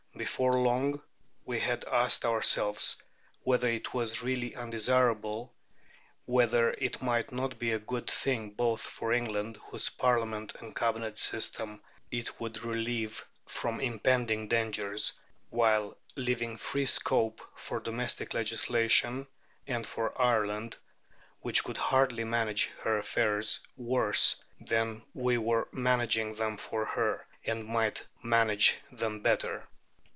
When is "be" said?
7.57-7.71